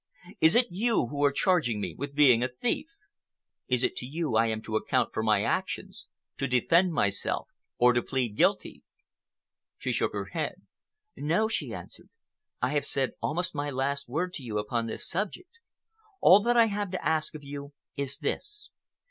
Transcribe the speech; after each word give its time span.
Is 0.39 0.55
it 0.55 0.65
you 0.71 1.09
who 1.11 1.23
are 1.23 1.31
charging 1.31 1.79
me 1.79 1.93
with 1.93 2.15
being 2.15 2.41
a 2.41 2.47
thief? 2.47 2.87
Is 3.67 3.83
it 3.83 3.95
to 3.97 4.07
you 4.07 4.35
I 4.35 4.47
am 4.47 4.63
to 4.63 4.75
account 4.75 5.13
for 5.13 5.21
my 5.21 5.43
actions, 5.43 6.07
to 6.37 6.47
defend 6.47 6.91
myself 6.93 7.49
or 7.77 7.93
to 7.93 8.01
plead 8.01 8.29
guilty?" 8.35 8.81
She 9.77 9.91
shook 9.91 10.13
her 10.13 10.31
head. 10.33 10.63
"No," 11.15 11.47
she 11.47 11.71
answered. 11.71 12.09
"I 12.63 12.69
have 12.69 12.85
said 12.87 13.11
almost 13.21 13.53
my 13.53 13.69
last 13.69 14.07
word 14.09 14.33
to 14.33 14.43
you 14.43 14.57
upon 14.57 14.87
this 14.87 15.07
subject. 15.07 15.59
All 16.19 16.41
that 16.41 16.57
I 16.57 16.65
have 16.65 16.89
to 16.93 17.05
ask 17.07 17.35
of 17.35 17.43
you 17.43 17.73
is 17.95 18.17
this. 18.17 18.71